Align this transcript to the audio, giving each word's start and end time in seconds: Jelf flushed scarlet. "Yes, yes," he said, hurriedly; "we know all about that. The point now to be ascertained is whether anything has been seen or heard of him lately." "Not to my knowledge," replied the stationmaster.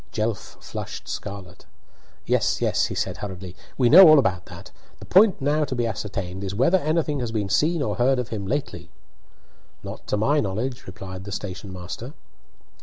Jelf 0.11 0.57
flushed 0.59 1.07
scarlet. 1.07 1.67
"Yes, 2.25 2.59
yes," 2.59 2.85
he 2.87 2.95
said, 2.95 3.17
hurriedly; 3.17 3.55
"we 3.77 3.87
know 3.87 4.07
all 4.07 4.17
about 4.17 4.47
that. 4.47 4.71
The 4.97 5.05
point 5.05 5.39
now 5.39 5.63
to 5.63 5.75
be 5.75 5.85
ascertained 5.85 6.43
is 6.43 6.55
whether 6.55 6.79
anything 6.79 7.19
has 7.19 7.31
been 7.31 7.49
seen 7.49 7.83
or 7.83 7.97
heard 7.97 8.17
of 8.17 8.29
him 8.29 8.47
lately." 8.47 8.89
"Not 9.83 10.07
to 10.07 10.17
my 10.17 10.39
knowledge," 10.39 10.87
replied 10.87 11.25
the 11.25 11.31
stationmaster. 11.31 12.13